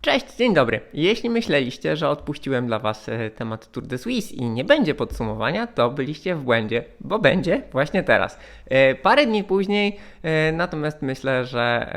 Cześć, 0.00 0.36
dzień 0.36 0.54
dobry. 0.54 0.80
Jeśli 0.94 1.30
myśleliście, 1.30 1.96
że 1.96 2.08
odpuściłem 2.08 2.66
dla 2.66 2.78
Was 2.78 3.08
e, 3.08 3.30
temat 3.30 3.72
Tour 3.72 3.86
de 3.86 3.98
Suisse 3.98 4.34
i 4.34 4.50
nie 4.50 4.64
będzie 4.64 4.94
podsumowania, 4.94 5.66
to 5.66 5.90
byliście 5.90 6.34
w 6.34 6.42
błędzie, 6.42 6.84
bo 7.00 7.18
będzie 7.18 7.62
właśnie 7.72 8.02
teraz. 8.02 8.38
E, 8.66 8.94
parę 8.94 9.26
dni 9.26 9.44
później, 9.44 9.98
e, 10.22 10.52
natomiast 10.52 11.02
myślę, 11.02 11.44
że 11.44 11.92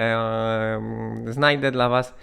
znajdę 1.26 1.72
dla 1.72 1.90
Was 1.90 2.16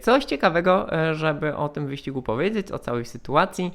coś 0.00 0.24
ciekawego, 0.24 0.86
żeby 1.12 1.56
o 1.56 1.68
tym 1.68 1.86
wyścigu 1.86 2.22
powiedzieć, 2.22 2.72
o 2.72 2.78
całej 2.78 3.04
sytuacji, 3.04 3.74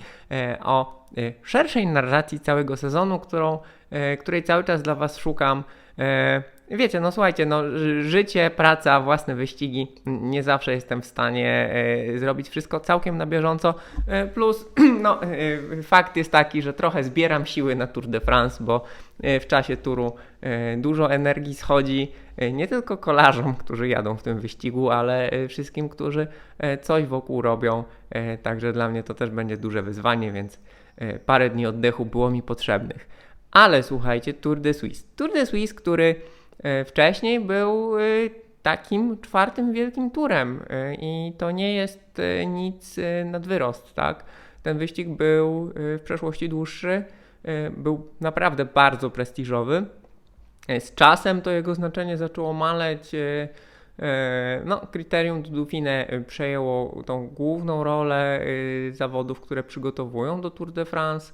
o 0.63 1.05
szerszej 1.43 1.87
narracji 1.87 2.39
całego 2.39 2.77
sezonu, 2.77 3.19
którą, 3.19 3.59
której 4.19 4.43
cały 4.43 4.63
czas 4.63 4.81
dla 4.81 4.95
Was 4.95 5.17
szukam 5.17 5.63
wiecie, 6.71 6.99
no 6.99 7.11
słuchajcie, 7.11 7.45
no 7.45 7.63
życie, 8.01 8.51
praca, 8.55 9.01
własne 9.01 9.35
wyścigi, 9.35 9.87
nie 10.05 10.43
zawsze 10.43 10.73
jestem 10.73 11.01
w 11.01 11.05
stanie 11.05 11.69
e, 12.15 12.19
zrobić 12.19 12.49
wszystko 12.49 12.79
całkiem 12.79 13.17
na 13.17 13.25
bieżąco, 13.25 13.75
e, 14.07 14.27
plus 14.27 14.69
no, 15.01 15.23
e, 15.23 15.27
fakt 15.83 16.17
jest 16.17 16.31
taki, 16.31 16.61
że 16.61 16.73
trochę 16.73 17.03
zbieram 17.03 17.45
siły 17.45 17.75
na 17.75 17.87
Tour 17.87 18.07
de 18.07 18.19
France, 18.19 18.63
bo 18.63 18.83
w 19.19 19.47
czasie 19.47 19.77
turu 19.77 20.15
dużo 20.77 21.11
energii 21.11 21.55
schodzi 21.55 22.11
nie 22.53 22.67
tylko 22.67 22.97
kolarzom, 22.97 23.55
którzy 23.55 23.87
jadą 23.87 24.15
w 24.15 24.23
tym 24.23 24.39
wyścigu, 24.39 24.89
ale 24.89 25.29
wszystkim, 25.47 25.89
którzy 25.89 26.27
coś 26.81 27.05
wokół 27.05 27.41
robią, 27.41 27.83
także 28.43 28.73
dla 28.73 28.89
mnie 28.89 29.03
to 29.03 29.13
też 29.13 29.29
będzie 29.29 29.57
duże 29.57 29.81
wyzwanie, 29.81 30.31
więc 30.31 30.59
parę 31.25 31.49
dni 31.49 31.65
oddechu 31.65 32.05
było 32.05 32.31
mi 32.31 32.41
potrzebnych. 32.41 33.07
Ale 33.51 33.83
słuchajcie, 33.83 34.33
Tour 34.33 34.59
de 34.59 34.73
Suisse. 34.73 35.03
Tour 35.15 35.33
de 35.33 35.45
Suisse, 35.45 35.73
który 35.73 36.15
wcześniej 36.85 37.39
był 37.39 37.99
e, 37.99 38.03
takim 38.61 39.21
czwartym 39.21 39.73
wielkim 39.73 40.11
turem 40.11 40.63
e, 40.69 40.95
i 40.95 41.33
to 41.37 41.51
nie 41.51 41.73
jest 41.75 42.21
nic 42.47 42.99
nad 43.25 43.47
wyrost, 43.47 43.93
tak? 43.93 44.25
Ten 44.63 44.77
wyścig 44.77 45.09
był 45.09 45.71
w 45.75 46.01
przeszłości 46.03 46.49
dłuższy, 46.49 47.03
był 47.77 48.07
naprawdę 48.21 48.65
bardzo 48.65 49.09
prestiżowy. 49.09 49.85
Z 50.79 50.95
czasem 50.95 51.41
to 51.41 51.51
jego 51.51 51.75
znaczenie 51.75 52.17
zaczęło 52.17 52.53
maleć. 52.53 53.11
No, 54.65 54.79
kryterium 54.91 55.43
Dauphiné 55.43 56.21
przejęło 56.27 57.03
tą 57.03 57.27
główną 57.27 57.83
rolę 57.83 58.45
zawodów, 58.91 59.41
które 59.41 59.63
przygotowują 59.63 60.41
do 60.41 60.51
Tour 60.51 60.71
de 60.71 60.85
France. 60.85 61.33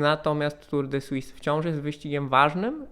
Natomiast 0.00 0.70
Tour 0.70 0.88
de 0.88 1.00
Suisse 1.00 1.34
wciąż 1.34 1.64
jest 1.64 1.80
wyścigiem 1.80 2.28
ważnym. 2.28 2.86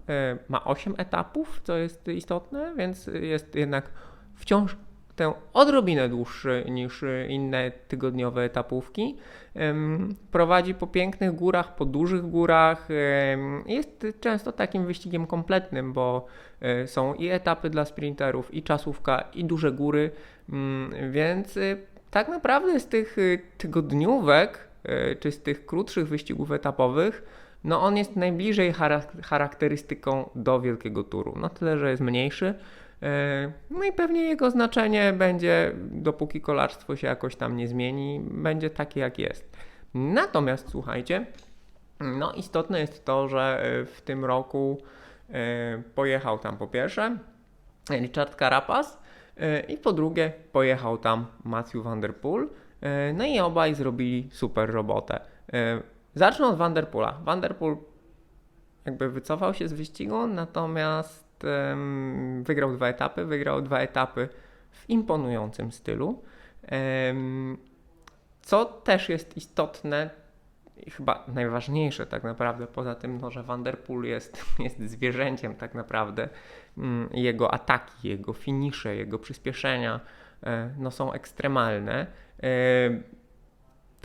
Ma 0.49 0.63
8 0.63 0.93
etapów, 0.97 1.61
co 1.63 1.77
jest 1.77 2.07
istotne, 2.07 2.73
więc 2.77 3.07
jest 3.07 3.55
jednak 3.55 3.91
wciąż 4.35 4.77
tę 5.15 5.33
odrobinę 5.53 6.09
dłuższy 6.09 6.65
niż 6.69 7.03
inne 7.29 7.71
tygodniowe 7.87 8.43
etapówki. 8.43 9.17
Prowadzi 10.31 10.73
po 10.73 10.87
pięknych 10.87 11.35
górach, 11.35 11.75
po 11.75 11.85
dużych 11.85 12.21
górach. 12.21 12.87
Jest 13.65 14.07
często 14.19 14.51
takim 14.51 14.85
wyścigiem 14.85 15.27
kompletnym, 15.27 15.93
bo 15.93 16.25
e, 16.61 16.87
są 16.87 17.13
i 17.13 17.27
etapy 17.27 17.69
dla 17.69 17.85
sprinterów, 17.85 18.53
i 18.53 18.63
czasówka, 18.63 19.23
i 19.33 19.45
duże 19.45 19.71
góry, 19.71 20.11
mm, 20.49 21.11
więc 21.11 21.57
e, 21.57 21.61
tak 22.11 22.29
naprawdę 22.29 22.79
z 22.79 22.87
tych 22.87 23.17
e, 23.17 23.37
tygodniówek 23.57 24.59
E, 24.59 24.74
czy 25.19 25.31
z 25.31 25.41
tych 25.41 25.65
krótszych 25.65 26.07
wyścigów 26.07 26.51
etapowych, 26.51 27.23
no 27.65 27.81
on 27.81 27.97
jest 27.97 28.15
najbliżej 28.15 28.73
charakterystyką 29.23 30.29
do 30.35 30.61
wielkiego 30.61 31.03
turu. 31.03 31.33
No 31.37 31.49
tyle, 31.49 31.77
że 31.77 31.89
jest 31.89 32.01
mniejszy. 32.01 32.53
E, 33.03 33.51
no 33.69 33.83
i 33.83 33.91
pewnie 33.91 34.21
jego 34.21 34.51
znaczenie 34.51 35.13
będzie, 35.13 35.71
dopóki 35.91 36.41
kolarstwo 36.41 36.95
się 36.95 37.07
jakoś 37.07 37.35
tam 37.35 37.57
nie 37.57 37.67
zmieni, 37.67 38.21
będzie 38.23 38.69
takie 38.69 38.99
jak 38.99 39.19
jest. 39.19 39.57
Natomiast 39.93 40.69
słuchajcie, 40.69 41.25
no 41.99 42.33
istotne 42.33 42.79
jest 42.79 43.05
to, 43.05 43.27
że 43.27 43.63
e, 43.63 43.85
w 43.85 44.01
tym 44.01 44.25
roku 44.25 44.81
pojechał 45.95 46.39
tam 46.39 46.57
po 46.57 46.67
pierwsze 46.67 47.17
Richard 47.89 48.39
Carapaz 48.39 48.99
i 49.67 49.77
po 49.77 49.93
drugie 49.93 50.33
pojechał 50.51 50.97
tam 50.97 51.25
Matthew 51.43 51.83
Van 51.83 52.01
Der 52.01 52.15
Poel. 52.15 52.47
E, 52.85 53.13
no 53.13 53.25
i 53.25 53.39
obaj 53.39 53.75
zrobili 53.75 54.29
super 54.31 54.69
robotę. 54.69 55.19
E, 55.53 55.81
zacznę 56.15 56.47
od 56.47 56.57
Vanderpoola. 56.57 57.19
Vanderpool 57.23 57.77
jakby 58.85 59.09
wycofał 59.09 59.53
się 59.53 59.67
z 59.67 59.73
wyścigu, 59.73 60.27
natomiast 60.27 61.25
wygrał 62.41 62.73
dwa 62.73 62.87
etapy. 62.87 63.25
Wygrał 63.25 63.61
dwa 63.61 63.79
etapy 63.79 64.29
w 64.71 64.89
imponującym 64.89 65.71
stylu. 65.71 66.23
Co 68.41 68.65
też 68.65 69.09
jest 69.09 69.37
istotne, 69.37 70.09
i 70.77 70.91
chyba 70.91 71.23
najważniejsze 71.27 72.05
tak 72.05 72.23
naprawdę, 72.23 72.67
poza 72.67 72.95
tym, 72.95 73.21
no, 73.21 73.31
że 73.31 73.43
Vanderpool 73.43 74.03
jest, 74.03 74.45
jest 74.59 74.79
zwierzęciem 74.79 75.55
tak 75.55 75.73
naprawdę, 75.73 76.29
mm, 76.77 77.09
jego 77.13 77.53
ataki, 77.53 78.07
jego 78.07 78.33
finisze, 78.33 78.95
jego 78.95 79.19
przyspieszenia 79.19 79.99
no, 80.77 80.91
są 80.91 81.13
ekstremalne. 81.13 82.07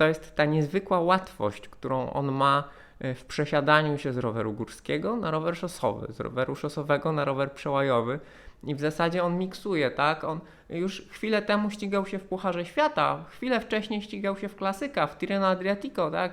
To 0.00 0.06
jest 0.06 0.36
ta 0.36 0.44
niezwykła 0.44 1.00
łatwość, 1.00 1.68
którą 1.68 2.10
on 2.10 2.32
ma 2.32 2.64
e, 2.98 3.14
w 3.14 3.24
przesiadaniu 3.24 3.98
się 3.98 4.12
z 4.12 4.18
roweru 4.18 4.52
górskiego 4.52 5.16
na 5.16 5.30
rower 5.30 5.56
szosowy, 5.56 6.12
z 6.12 6.20
roweru 6.20 6.56
szosowego 6.56 7.12
na 7.12 7.24
rower 7.24 7.52
przełajowy. 7.52 8.20
I 8.64 8.74
w 8.74 8.80
zasadzie 8.80 9.24
on 9.24 9.38
miksuje, 9.38 9.90
tak? 9.90 10.24
On 10.24 10.40
już 10.70 11.08
chwilę 11.10 11.42
temu 11.42 11.70
ścigał 11.70 12.06
się 12.06 12.18
w 12.18 12.24
Pucharze 12.24 12.64
Świata, 12.64 13.24
chwilę 13.30 13.60
wcześniej 13.60 14.02
ścigał 14.02 14.36
się 14.36 14.48
w 14.48 14.56
klasyka, 14.56 15.06
w 15.06 15.18
Tirreno 15.18 15.46
Adriatico, 15.46 16.10
tak? 16.10 16.32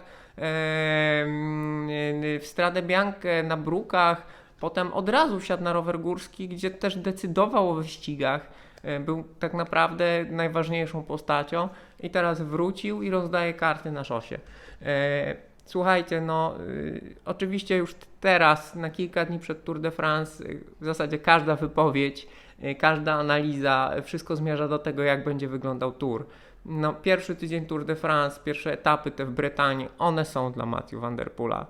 w 2.40 2.44
Strade 2.44 2.82
Bianche 2.82 3.44
na 3.44 3.58
Brukach, 3.58 4.28
potem 4.60 4.94
od 4.94 5.10
razu 5.10 5.40
wsiadł 5.40 5.64
na 5.64 5.74
rower 5.74 6.00
górski, 6.00 6.48
gdzie 6.48 6.72
też 6.72 6.96
decydował 6.98 7.70
o 7.70 7.74
wyścigach. 7.74 8.50
E, 8.84 9.00
był 9.00 9.24
tak 9.40 9.54
naprawdę 9.54 10.26
najważniejszą 10.30 11.04
postacią 11.04 11.70
i 12.00 12.10
teraz 12.10 12.42
wrócił 12.42 13.02
i 13.02 13.10
rozdaje 13.10 13.54
karty 13.54 13.92
na 13.92 14.04
szosie. 14.04 14.40
E, 14.82 15.36
słuchajcie, 15.66 16.22
no 16.22 16.56
y, 16.60 17.16
oczywiście 17.26 17.78
już 17.78 17.96
teraz, 18.20 18.76
na 18.76 18.90
kilka 18.90 19.26
dni 19.26 19.40
przed 19.40 19.64
Tour 19.64 19.80
de 19.80 19.92
France, 19.92 20.44
y, 20.44 20.64
w 20.82 20.86
zasadzie 20.86 21.20
każda 21.20 21.56
wypowiedź, 21.56 22.28
y, 22.64 22.76
każda 22.76 23.14
analiza, 23.14 23.92
wszystko 24.04 24.36
zmierza 24.36 24.68
do 24.68 24.80
tego, 24.80 25.04
jak 25.04 25.24
będzie 25.24 25.48
wyglądał 25.48 25.92
Tour. 25.92 26.26
No, 26.66 26.94
pierwszy 26.94 27.36
tydzień 27.36 27.66
Tour 27.66 27.86
de 27.86 27.96
France, 27.96 28.40
pierwsze 28.44 28.74
etapy 28.74 29.12
te 29.12 29.26
w 29.26 29.32
Brytanii, 29.32 29.90
one 30.00 30.26
są 30.26 30.52
dla 30.52 30.66
Matthew 30.66 31.02
Van 31.02 31.16
Der 31.16 31.32
Poola. 31.32 31.66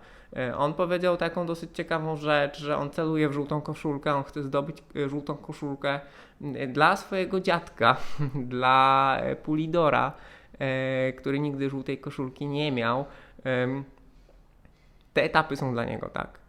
On 0.57 0.73
powiedział 0.73 1.17
taką 1.17 1.45
dosyć 1.45 1.69
ciekawą 1.73 2.15
rzecz, 2.15 2.59
że 2.59 2.77
on 2.77 2.89
celuje 2.89 3.29
w 3.29 3.33
żółtą 3.33 3.61
koszulkę, 3.61 4.13
on 4.15 4.23
chce 4.23 4.43
zdobyć 4.43 4.77
żółtą 5.07 5.37
koszulkę 5.37 5.99
dla 6.67 6.95
swojego 6.95 7.39
dziadka, 7.39 7.97
dla 8.35 9.17
Pulidora, 9.43 10.11
e, 10.59 11.13
który 11.13 11.39
nigdy 11.39 11.69
żółtej 11.69 11.97
koszulki 11.97 12.47
nie 12.47 12.71
miał. 12.71 13.05
Te 15.13 15.23
etapy 15.23 15.55
są 15.55 15.73
dla 15.73 15.85
niego, 15.85 16.09
tak. 16.09 16.39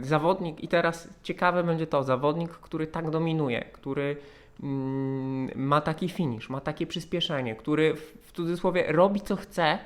Zawodnik, 0.00 0.64
i 0.64 0.68
teraz 0.68 1.08
ciekawe 1.22 1.64
będzie 1.64 1.86
to, 1.86 2.02
zawodnik, 2.02 2.50
który 2.50 2.86
tak 2.86 3.10
dominuje, 3.10 3.64
który 3.72 4.16
mm, 4.62 5.50
ma 5.54 5.80
taki 5.80 6.08
finish, 6.08 6.50
ma 6.50 6.60
takie 6.60 6.86
przyspieszenie, 6.86 7.56
który 7.56 7.94
w 8.22 8.32
cudzysłowie 8.32 8.84
robi 8.92 9.20
co 9.20 9.36
chce, 9.36 9.78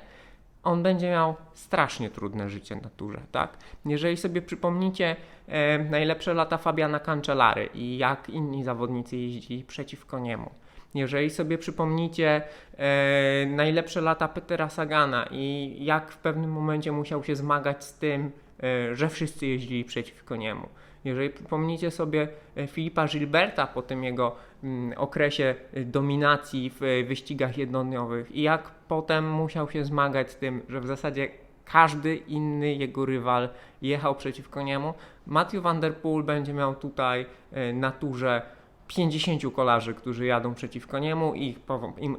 on 0.65 0.83
będzie 0.83 1.09
miał 1.09 1.35
strasznie 1.53 2.09
trudne 2.09 2.49
życie 2.49 2.75
na 2.75 2.89
turze, 2.89 3.21
tak? 3.31 3.57
Jeżeli 3.85 4.17
sobie 4.17 4.41
przypomnicie 4.41 5.15
e, 5.47 5.79
najlepsze 5.79 6.33
lata 6.33 6.57
Fabiana 6.57 6.99
Cancellary 6.99 7.69
i 7.73 7.97
jak 7.97 8.29
inni 8.29 8.63
zawodnicy 8.63 9.17
jeździli 9.17 9.63
przeciwko 9.63 10.19
niemu, 10.19 10.51
jeżeli 10.93 11.29
sobie 11.29 11.57
przypomnicie 11.57 12.41
e, 12.77 13.45
najlepsze 13.45 14.01
lata 14.01 14.27
Petera 14.27 14.69
Sagana 14.69 15.27
i 15.31 15.75
jak 15.79 16.11
w 16.11 16.17
pewnym 16.17 16.51
momencie 16.51 16.91
musiał 16.91 17.23
się 17.23 17.35
zmagać 17.35 17.83
z 17.83 17.93
tym, 17.93 18.31
e, 18.63 18.95
że 18.95 19.09
wszyscy 19.09 19.47
jeździli 19.47 19.83
przeciwko 19.83 20.35
niemu, 20.35 20.69
jeżeli 21.05 21.29
przypomnicie 21.29 21.91
sobie 21.91 22.27
e, 22.55 22.67
Filipa 22.67 23.07
Gilberta 23.07 23.67
po 23.67 23.81
tym 23.81 24.03
jego 24.03 24.35
mm, 24.63 24.97
okresie 24.97 25.55
e, 25.73 25.81
dominacji 25.83 26.69
w 26.69 26.83
e, 26.83 27.03
wyścigach 27.03 27.57
jednodniowych 27.57 28.31
i 28.31 28.41
jak 28.41 28.71
potem 28.87 29.31
musiał 29.31 29.71
się 29.71 29.85
zmagać 29.85 30.31
z 30.31 30.35
tym, 30.35 30.61
że 30.69 30.81
w 30.81 30.87
zasadzie 30.87 31.29
każdy 31.65 32.15
inny 32.15 32.73
jego 32.73 33.05
rywal 33.05 33.49
jechał 33.81 34.15
przeciwko 34.15 34.61
niemu, 34.61 34.93
Matthew 35.27 35.63
Van 35.63 35.79
Der 35.79 35.95
Poel 35.95 36.23
będzie 36.23 36.53
miał 36.53 36.75
tutaj 36.75 37.25
na 37.73 37.91
turze 37.91 38.41
50 38.87 39.41
kolarzy, 39.55 39.93
którzy 39.93 40.25
jadą 40.25 40.53
przeciwko 40.53 40.99
niemu 40.99 41.35
i 41.35 41.47
ich, 41.47 41.59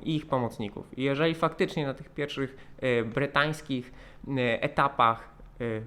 ich 0.02 0.26
pomocników. 0.26 0.98
I 0.98 1.02
jeżeli 1.02 1.34
faktycznie 1.34 1.86
na 1.86 1.94
tych 1.94 2.08
pierwszych 2.08 2.76
brytańskich 3.14 3.92
etapach 4.60 5.35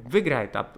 wygra 0.10 0.42
etap, 0.42 0.77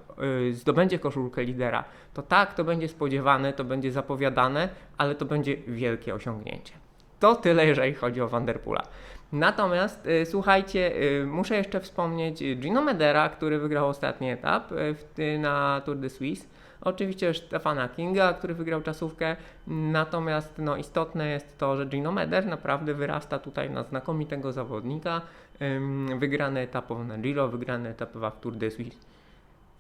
y, 0.49 0.53
zdobędzie 0.53 0.99
koszulkę 0.99 1.43
lidera, 1.43 1.83
to 2.13 2.21
tak, 2.21 2.53
to 2.53 2.63
będzie 2.63 2.87
spodziewane, 2.87 3.53
to 3.53 3.63
będzie 3.63 3.91
zapowiadane, 3.91 4.69
ale 4.97 5.15
to 5.15 5.25
będzie 5.25 5.57
wielkie 5.57 6.15
osiągnięcie. 6.15 6.73
to 7.19 7.35
tyle, 7.35 7.65
jeżeli 7.65 7.93
chodzi 7.93 8.21
o 8.21 8.27
Vanderpoola. 8.27 8.83
Natomiast 9.31 10.07
y, 10.07 10.25
słuchajcie, 10.25 11.01
y, 11.21 11.25
muszę 11.25 11.55
jeszcze 11.55 11.79
wspomnieć 11.79 12.43
Gino 12.55 12.81
Medera, 12.81 13.29
który 13.29 13.59
wygrał 13.59 13.87
ostatni 13.87 14.29
etap 14.29 14.71
y, 14.71 14.75
w, 14.93 15.19
y, 15.19 15.39
na 15.39 15.81
Tour 15.85 15.97
de 15.97 16.09
Suisse. 16.09 16.47
Oczywiście 16.81 17.33
Stefana 17.33 17.89
Kinga, 17.89 18.33
który 18.33 18.53
wygrał 18.53 18.81
czasówkę. 18.81 19.35
Natomiast 19.67 20.57
no, 20.57 20.77
istotne 20.77 21.27
jest 21.27 21.57
to, 21.57 21.77
że 21.77 21.85
Gino 21.85 22.11
Meder 22.11 22.45
naprawdę 22.45 22.93
wyrasta 22.93 23.39
tutaj 23.39 23.69
na 23.69 23.83
znakomitego 23.83 24.51
zawodnika. 24.51 25.21
Ym, 25.61 26.19
wygrany 26.19 26.59
etapowo 26.59 27.03
na 27.03 27.17
Giro, 27.17 27.47
wygrany 27.47 27.89
etapowo 27.89 28.31
w 28.31 28.39
Tour 28.39 28.55
de 28.55 28.71
Suisse 28.71 28.97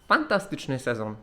fantastyczny 0.07 0.79
sezon 0.79 1.15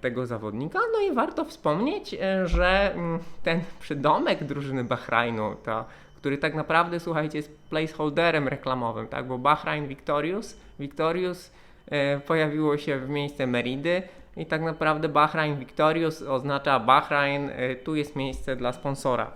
tego 0.00 0.26
zawodnika. 0.26 0.78
No 0.92 1.00
i 1.00 1.14
warto 1.14 1.44
wspomnieć, 1.44 2.16
że 2.44 2.94
mm, 2.94 3.18
ten 3.42 3.60
przydomek 3.80 4.44
drużyny 4.44 4.84
Bahrajnu, 4.84 5.56
ta, 5.64 5.84
który 6.22 6.38
tak 6.38 6.54
naprawdę, 6.54 7.00
słuchajcie, 7.00 7.38
jest 7.38 7.58
placeholderem 7.70 8.48
reklamowym, 8.48 9.08
tak? 9.08 9.26
bo 9.26 9.38
Bahrain 9.38 9.88
Victorious, 9.88 10.56
Victorious 10.78 11.52
e, 11.90 12.20
pojawiło 12.20 12.78
się 12.78 12.98
w 12.98 13.08
miejsce 13.08 13.46
Meridy 13.46 14.02
i 14.36 14.46
tak 14.46 14.62
naprawdę 14.62 15.08
Bahrain 15.08 15.58
Victorious 15.58 16.22
oznacza 16.22 16.80
Bahrain, 16.80 17.50
tu 17.84 17.94
jest 17.94 18.16
miejsce 18.16 18.56
dla 18.56 18.72
sponsora. 18.72 19.30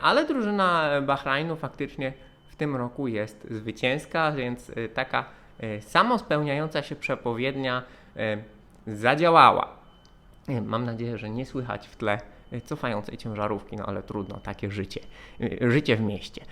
Ale 0.00 0.26
drużyna 0.26 0.90
Bahrajnu 1.02 1.56
faktycznie 1.56 2.12
w 2.48 2.56
tym 2.56 2.76
roku 2.76 3.08
jest 3.08 3.46
zwycięska, 3.50 4.32
więc 4.32 4.72
taka 4.94 5.24
E, 5.60 5.80
samospełniająca 5.80 6.82
się 6.82 6.96
przepowiednia 6.96 7.82
e, 8.16 8.36
zadziałała. 8.86 9.68
E, 10.48 10.60
mam 10.60 10.84
nadzieję, 10.84 11.18
że 11.18 11.30
nie 11.30 11.46
słychać 11.46 11.88
w 11.88 11.96
tle 11.96 12.20
cofającej 12.64 13.16
ciężarówki, 13.16 13.76
no 13.76 13.86
ale 13.86 14.02
trudno, 14.02 14.40
takie 14.40 14.70
życie, 14.70 15.00
życie 15.60 15.96
w 15.96 16.00
mieście. 16.00 16.44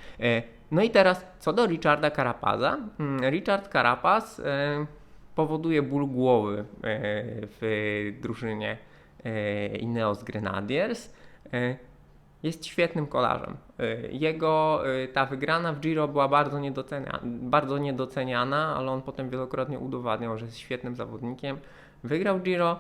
No 0.71 0.83
i 0.83 0.91
teraz 0.91 1.27
co 1.39 1.53
do 1.53 1.67
Richarda 1.67 2.11
Carapaza. 2.11 2.79
Mm, 3.01 3.31
Richard 3.31 3.73
Carapaz 3.73 4.43
powoduje 5.35 5.83
ból 5.83 6.07
głowy 6.07 6.65
w 7.61 8.19
drużynie 8.23 8.79
Ineos 9.81 10.25
Grenadiers 10.25 11.15
jest 12.43 12.67
świetnym 12.67 13.07
kolarzem. 13.07 13.57
Jego 14.11 14.83
ta 15.13 15.27
wygrana 15.27 15.73
w 15.73 15.81
Giro 15.81 16.09
była 16.09 16.29
bardzo 16.29 16.59
niedoceniana, 16.59 17.21
bardzo 17.25 17.79
niedoceniana, 17.79 18.77
ale 18.77 18.91
on 18.91 19.03
potem 19.03 19.31
wielokrotnie 19.31 19.79
udowadniał, 19.79 20.39
że 20.39 20.45
jest 20.45 20.59
świetnym 20.59 20.97
zawodnikiem. 20.97 21.59
Wygrał 22.05 22.41
Giro, 22.41 22.79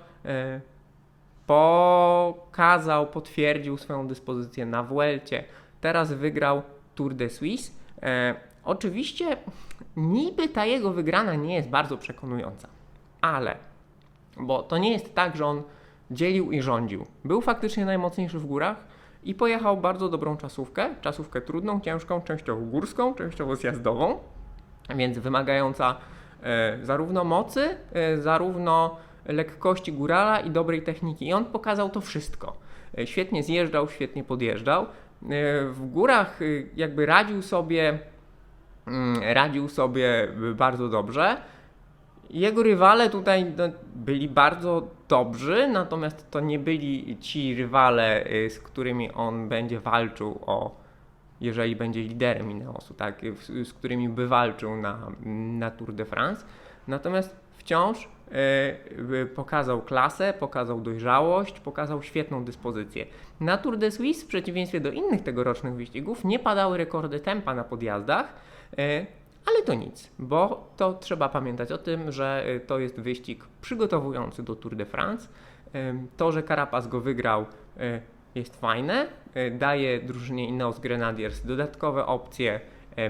pokazał, 1.47 3.07
potwierdził 3.07 3.77
swoją 3.77 4.09
dyspozycję 4.09 4.67
na 4.67 4.83
Vuelcie. 4.83 5.45
Teraz 5.81 6.13
wygrał 6.13 6.63
Tour 6.95 7.15
de 7.15 7.29
Suisse. 7.29 7.73
Oczywiście 8.65 9.37
niby 9.97 10.49
ta 10.49 10.67
jego 10.67 10.91
wygrana 10.91 11.35
nie 11.35 11.55
jest 11.55 11.69
bardzo 11.69 11.99
przekonująca, 11.99 12.69
ale 13.21 13.57
bo 14.37 14.63
to 14.63 14.79
nie 14.79 14.93
jest 14.93 15.15
tak, 15.15 15.37
że 15.37 15.47
on 15.47 15.63
dzielił 16.11 16.53
i 16.53 16.63
rządził. 16.63 17.07
Był 17.25 17.41
faktycznie 17.41 17.85
najmocniejszy 17.85 18.39
w 18.39 18.47
górach, 18.47 18.77
i 19.25 19.35
pojechał 19.35 19.77
bardzo 19.77 20.09
dobrą 20.09 20.37
czasówkę, 20.37 20.95
czasówkę 21.01 21.41
trudną, 21.41 21.81
ciężką, 21.81 22.21
częściowo 22.21 22.61
górską, 22.61 23.15
częściowo 23.15 23.57
zjazdową, 23.57 24.19
więc 24.97 25.19
wymagająca 25.19 25.97
e, 26.43 26.79
zarówno 26.83 27.25
mocy, 27.25 27.77
e, 27.93 28.17
zarówno 28.17 28.97
lekkości 29.25 29.93
górala 29.93 30.41
i 30.41 30.51
dobrej 30.51 30.83
techniki. 30.83 31.27
I 31.27 31.33
on 31.33 31.45
pokazał 31.45 31.91
to 31.91 32.01
wszystko. 32.01 32.57
E, 32.99 33.07
świetnie 33.07 33.43
zjeżdżał, 33.43 33.89
świetnie 33.89 34.25
podjeżdżał. 34.25 34.83
E, 34.83 34.87
w 35.67 35.87
górach 35.91 36.43
e, 36.43 36.45
jakby 36.77 37.07
radził 37.07 37.43
sobie, 37.43 37.99
mm, 38.87 39.23
radził 39.23 39.69
sobie 39.69 40.29
bardzo 40.55 40.89
dobrze. 40.89 41.37
Jego 42.31 42.63
rywale 42.63 43.11
tutaj 43.11 43.45
no, 43.45 43.65
byli 43.95 44.29
bardzo 44.29 44.89
dobrzy, 45.09 45.69
natomiast 45.69 46.31
to 46.31 46.41
nie 46.41 46.59
byli 46.59 47.19
ci 47.21 47.55
rywale, 47.55 48.25
z 48.49 48.59
którymi 48.59 49.13
on 49.13 49.49
będzie 49.49 49.81
walczył 49.81 50.39
o, 50.47 50.77
jeżeli 51.41 51.77
będzie 51.77 52.03
liderem 52.03 52.51
Ineosu, 52.51 52.95
tak, 52.95 53.21
z 53.65 53.73
którymi 53.73 54.09
by 54.09 54.29
walczył 54.29 54.77
na, 54.77 54.99
na 55.59 55.71
Tour 55.71 55.93
de 55.93 56.05
France. 56.05 56.47
Natomiast 56.89 57.37
wciąż 57.51 58.09
pokazał 59.35 59.83
klasę, 59.83 60.35
pokazał 60.41 60.81
dojrzałość, 60.81 61.61
pokazał 61.61 62.03
świetną 62.03 62.45
dyspozycję. 62.45 63.07
Na 63.41 63.59
Tour 63.59 63.79
de 63.79 63.91
Suisse, 63.91 64.25
w 64.25 64.27
przeciwieństwie 64.27 64.81
do 64.81 64.91
innych 64.91 65.23
tegorocznych 65.23 65.75
wyścigów, 65.75 66.25
nie 66.25 66.39
padały 66.39 66.79
rekordy 66.79 67.21
tempa 67.21 67.55
na 67.55 67.65
podjazdach. 67.65 68.35
Y, 68.73 69.07
ale 69.47 69.63
to 69.65 69.75
nic, 69.75 70.11
bo 70.19 70.71
to 70.77 70.95
trzeba 70.95 71.29
pamiętać 71.29 71.73
o 71.73 71.79
tym, 71.79 72.13
że 72.13 72.45
y, 72.49 72.61
to 72.61 72.79
jest 72.79 73.01
wyścig 73.01 73.45
przygotowujący 73.61 74.43
do 74.43 74.57
Tour 74.57 74.77
de 74.77 74.85
France. 74.85 75.29
To, 76.17 76.33
że 76.33 76.43
Carapaz 76.43 76.89
go 76.89 77.01
wygrał 77.01 77.47
jest 78.35 78.61
fajne, 78.61 79.07
daje 79.59 80.01
drużynie 80.01 80.49
Ineos 80.49 80.81
Grenadiers 80.81 81.47
dodatkowe 81.47 82.07
opcje 82.07 82.61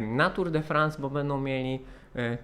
na 0.01 0.31
Tour 0.31 0.51
de 0.51 0.63
France, 0.63 0.99
bo 1.01 1.11
będą 1.11 1.41
mieli 1.41 1.81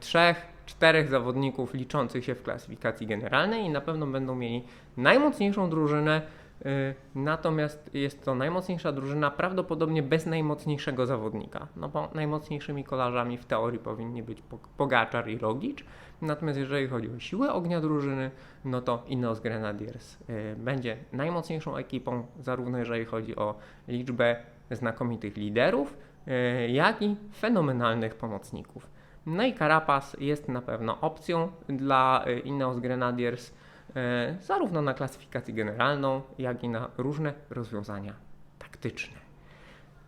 trzech, 0.00 0.46
czterech 0.66 1.08
zawodników 1.08 1.74
liczących 1.74 2.24
się 2.24 2.34
w 2.34 2.42
klasyfikacji 2.42 3.06
generalnej 3.06 3.64
i 3.64 3.70
na 3.70 3.80
pewno 3.80 4.06
będą 4.06 4.34
mieli 4.34 4.64
najmocniejszą 4.96 5.70
drużynę 5.70 6.22
Y, 6.66 6.94
natomiast 7.14 7.94
jest 7.94 8.24
to 8.24 8.34
najmocniejsza 8.34 8.92
drużyna, 8.92 9.30
prawdopodobnie 9.30 10.02
bez 10.02 10.26
najmocniejszego 10.26 11.06
zawodnika. 11.06 11.66
No 11.76 11.88
bo 11.88 12.08
najmocniejszymi 12.14 12.84
kolarzami 12.84 13.38
w 13.38 13.44
teorii 13.44 13.78
powinni 13.78 14.22
być 14.22 14.42
Pogaczar 14.76 15.28
i 15.28 15.38
Rogic. 15.38 15.78
Natomiast 16.22 16.58
jeżeli 16.58 16.88
chodzi 16.88 17.10
o 17.10 17.18
siłę 17.18 17.52
ognia 17.52 17.80
drużyny, 17.80 18.30
no 18.64 18.80
to 18.80 19.02
Ineos 19.06 19.40
Grenadiers 19.40 20.16
y, 20.30 20.56
będzie 20.56 20.96
najmocniejszą 21.12 21.76
ekipą, 21.76 22.26
zarówno 22.40 22.78
jeżeli 22.78 23.04
chodzi 23.04 23.36
o 23.36 23.54
liczbę 23.88 24.36
znakomitych 24.70 25.36
liderów, 25.36 25.96
y, 26.28 26.68
jak 26.68 27.02
i 27.02 27.16
fenomenalnych 27.40 28.14
pomocników. 28.14 28.97
No 29.28 29.46
i 29.46 29.54
Carapaz 29.54 30.16
jest 30.20 30.48
na 30.48 30.62
pewno 30.62 31.00
opcją 31.00 31.52
dla 31.68 32.24
Ineos 32.44 32.78
Grenadiers 32.78 33.52
E, 33.96 34.36
zarówno 34.40 34.82
na 34.82 34.94
klasyfikację 34.94 35.54
generalną, 35.54 36.22
jak 36.38 36.64
i 36.64 36.68
na 36.68 36.90
różne 36.98 37.34
rozwiązania 37.50 38.14
taktyczne. 38.58 39.18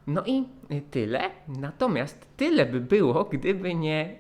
No 0.07 0.23
i 0.27 0.45
tyle. 0.91 1.31
Natomiast 1.49 2.37
tyle 2.37 2.67
by 2.67 2.81
było, 2.81 3.25
gdyby 3.25 3.75
nie 3.75 4.19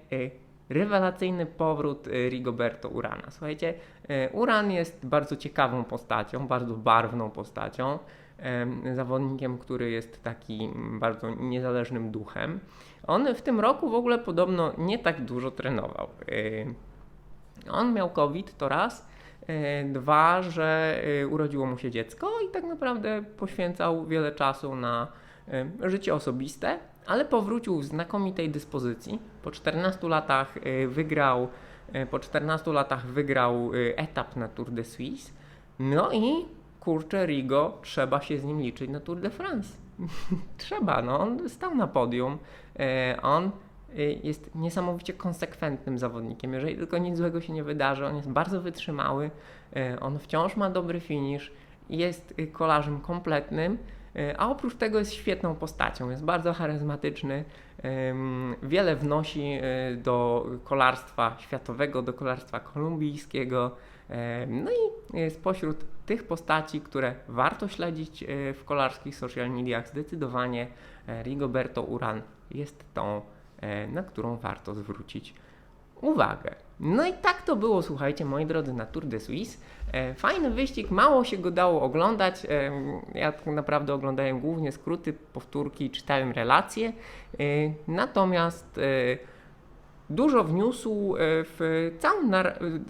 rewelacyjny 0.68 1.46
powrót 1.46 2.06
Rigoberto 2.28 2.88
Urana. 2.88 3.30
Słuchajcie, 3.30 3.74
Uran 4.32 4.70
jest 4.70 5.06
bardzo 5.06 5.36
ciekawą 5.36 5.84
postacią, 5.84 6.46
bardzo 6.46 6.74
barwną 6.74 7.30
postacią, 7.30 7.98
zawodnikiem, 8.94 9.58
który 9.58 9.90
jest 9.90 10.22
taki 10.22 10.70
bardzo 11.00 11.30
niezależnym 11.34 12.10
duchem. 12.10 12.60
On 13.06 13.34
w 13.34 13.42
tym 13.42 13.60
roku 13.60 13.90
w 13.90 13.94
ogóle 13.94 14.18
podobno 14.18 14.72
nie 14.78 14.98
tak 14.98 15.24
dużo 15.24 15.50
trenował. 15.50 16.08
On 17.70 17.94
miał 17.94 18.10
COVID 18.10 18.56
to 18.56 18.68
raz, 18.68 19.10
E, 19.50 19.84
dwa, 19.84 20.42
że 20.42 21.00
e, 21.22 21.26
urodziło 21.26 21.66
mu 21.66 21.78
się 21.78 21.90
dziecko 21.90 22.30
i 22.48 22.52
tak 22.52 22.64
naprawdę 22.64 23.24
poświęcał 23.36 24.06
wiele 24.06 24.32
czasu 24.32 24.74
na 24.74 25.06
życie 25.80 26.14
osobiste, 26.14 26.78
ale 27.06 27.24
powrócił 27.24 27.78
w 27.78 27.84
znakomitej 27.84 28.50
dyspozycji. 28.50 29.18
Po 29.42 29.50
14 29.50 30.08
latach 30.08 30.54
wygrał, 30.88 31.48
po 32.10 32.18
14 32.18 32.72
latach 32.72 33.06
wygrał 33.06 33.70
etap 33.96 34.36
na 34.36 34.48
Tour 34.48 34.70
de 34.70 34.84
Suisse. 34.84 35.32
No 35.78 36.12
i 36.12 36.46
kurczę, 36.80 37.26
Rigo, 37.26 37.78
trzeba 37.82 38.20
się 38.20 38.38
z 38.38 38.44
nim 38.44 38.60
liczyć 38.60 38.90
na 38.90 39.00
Tour 39.00 39.20
de 39.20 39.30
France. 39.30 39.76
trzeba, 40.58 41.02
no 41.02 41.20
on 41.20 41.48
stał 41.48 41.74
na 41.74 41.86
podium. 41.86 42.38
On 43.22 43.50
Y, 43.98 44.20
jest 44.22 44.54
niesamowicie 44.54 45.12
konsekwentnym 45.12 45.98
zawodnikiem. 45.98 46.54
Jeżeli 46.54 46.76
tylko 46.76 46.98
nic 46.98 47.16
złego 47.16 47.40
się 47.40 47.52
nie 47.52 47.64
wydarzy, 47.64 48.06
on 48.06 48.16
jest 48.16 48.30
bardzo 48.30 48.60
wytrzymały, 48.60 49.30
y, 49.76 50.00
on 50.00 50.18
wciąż 50.18 50.56
ma 50.56 50.70
dobry 50.70 51.00
finish, 51.00 51.52
jest 51.90 52.34
kolarzem 52.52 53.00
kompletnym, 53.00 53.78
a 54.38 54.50
oprócz 54.50 54.76
tego 54.76 54.98
jest 54.98 55.12
świetną 55.12 55.54
postacią, 55.54 56.10
jest 56.10 56.24
bardzo 56.24 56.52
charyzmatyczny, 56.52 57.44
wiele 58.62 58.96
wnosi 58.96 59.60
do 59.96 60.46
kolarstwa 60.64 61.36
światowego, 61.38 62.02
do 62.02 62.12
kolarstwa 62.12 62.60
kolumbijskiego. 62.60 63.76
No 64.48 64.70
i 64.70 65.30
spośród 65.30 65.84
tych 66.06 66.26
postaci, 66.26 66.80
które 66.80 67.14
warto 67.28 67.68
śledzić 67.68 68.24
w 68.28 68.64
kolarskich 68.64 69.16
social 69.16 69.50
mediach, 69.50 69.88
zdecydowanie 69.88 70.66
Rigoberto 71.22 71.82
Uran 71.82 72.22
jest 72.50 72.84
tą 72.94 73.22
E, 73.60 73.88
na 73.88 74.02
którą 74.02 74.36
warto 74.36 74.74
zwrócić 74.74 75.34
uwagę. 76.00 76.54
No 76.80 77.06
i 77.06 77.12
tak 77.12 77.42
to 77.42 77.56
było, 77.56 77.82
słuchajcie, 77.82 78.24
moi 78.24 78.46
drodzy, 78.46 78.74
na 78.74 78.86
Tour 78.86 79.06
de 79.06 79.20
Suisse. 79.20 79.58
E, 79.92 80.14
Fajny 80.14 80.50
wyścig, 80.50 80.90
mało 80.90 81.24
się 81.24 81.38
go 81.38 81.50
dało 81.50 81.82
oglądać. 81.82 82.44
E, 82.44 82.70
Ja 83.14 83.32
tak 83.32 83.46
naprawdę 83.46 83.94
oglądałem 83.94 84.40
głównie 84.40 84.72
skróty, 84.72 85.12
powtórki, 85.12 85.90
czytałem 85.90 86.32
relacje. 86.32 86.88
E, 86.88 86.92
Natomiast 87.88 88.78
e, 88.78 88.82
dużo 90.10 90.44
wniósł 90.44 91.14
e, 91.14 91.18
w 91.20 91.90
całą 91.98 92.30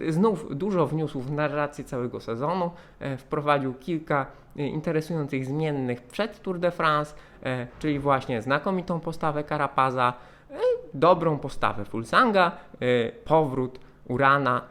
znów 0.09 0.57
dużo 0.57 0.87
wniósł 0.87 1.19
w 1.19 1.31
narrację 1.31 1.83
całego 1.83 2.19
sezonu. 2.19 2.71
E, 2.99 3.17
Wprowadził 3.17 3.73
kilka 3.73 4.25
e, 4.57 4.67
interesujących 4.67 5.45
zmiennych 5.45 6.01
przed 6.01 6.41
Tour 6.41 6.59
de 6.59 6.71
France, 6.71 7.15
czyli 7.79 7.99
właśnie 7.99 8.41
znakomitą 8.41 8.99
postawę 8.99 9.43
Karapaza, 9.43 10.13
dobrą 10.93 11.37
postawę 11.37 11.85
Fulsanga, 11.85 12.51
powrót 13.25 13.79
Urana, 14.07 14.61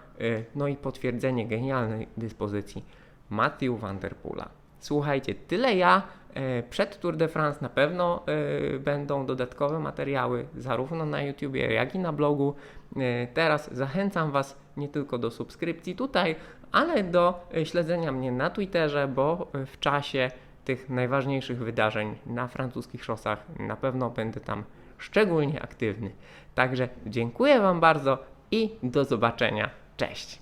no 0.54 0.69
i 0.69 0.76
potwierdzenie 0.76 1.47
genialnej 1.47 2.09
dyspozycji 2.16 2.85
Matthew 3.30 3.80
Van 3.80 3.99
Der 3.99 4.16
Poola. 4.16 4.60
Słuchajcie, 4.81 5.35
tyle 5.35 5.75
ja. 5.75 6.03
E, 6.35 6.63
Przed 6.63 7.01
Tour 7.01 7.17
de 7.17 7.29
France 7.29 7.59
na 7.63 7.69
pewno 7.69 8.23
e, 8.27 8.79
będą 8.79 9.27
dodatkowe 9.27 9.79
materiały 9.79 10.47
zarówno 10.57 11.07
na 11.07 11.23
YouTubie, 11.23 11.73
jak 11.73 11.95
i 11.95 11.99
na 11.99 12.13
blogu. 12.13 12.55
E, 12.97 13.27
Teraz 13.27 13.75
zachęcam 13.75 14.31
Was 14.31 14.59
nie 14.77 14.89
tylko 14.89 15.19
do 15.19 15.31
subskrypcji 15.31 15.97
tutaj, 15.97 16.37
ale 16.73 17.05
do 17.05 17.47
śledzenia 17.65 18.13
mnie 18.13 18.33
na 18.33 18.51
Twitterze, 18.51 19.09
bo 19.09 19.47
w 19.67 19.79
czasie 19.81 20.31
tych 20.65 20.91
najważniejszych 20.91 21.59
wydarzeń 21.59 22.19
na 22.27 22.49
francuskich 22.49 23.05
szosach 23.05 23.47
na 23.59 23.77
pewno 23.77 24.11
będę 24.11 24.41
tam 24.41 24.65
szczególnie 24.99 25.63
aktywny. 25.63 26.11
Także 26.55 26.89
dziękuję 27.07 27.61
Wam 27.61 27.81
bardzo 27.81 28.19
i 28.51 28.71
do 28.83 29.05
zobaczenia. 29.05 29.71
Cześć! 29.97 30.39